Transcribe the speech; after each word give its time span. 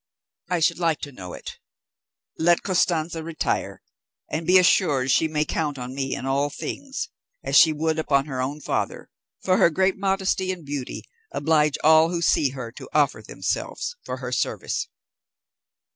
"I 0.49 0.61
should 0.61 0.79
like 0.79 0.99
to 1.01 1.11
know 1.11 1.33
it. 1.33 1.59
Let 2.35 2.63
Costanza 2.63 3.23
retire, 3.23 3.83
and 4.31 4.47
be 4.47 4.57
assured 4.57 5.11
she 5.11 5.27
may 5.27 5.45
count 5.45 5.77
on 5.77 5.93
me 5.93 6.15
in 6.15 6.25
all 6.25 6.49
things, 6.49 7.09
as 7.43 7.55
she 7.55 7.71
would 7.71 7.99
upon 7.99 8.25
her 8.25 8.41
own 8.41 8.61
father; 8.61 9.11
for 9.43 9.57
her 9.57 9.69
great 9.69 9.97
modesty 9.97 10.51
and 10.51 10.65
beauty 10.65 11.03
oblige 11.31 11.77
all 11.83 12.09
who 12.09 12.23
see 12.23 12.49
her 12.49 12.71
to 12.71 12.89
offer 12.95 13.21
themselves 13.21 13.95
for 14.03 14.17
her 14.17 14.31
service." 14.31 14.87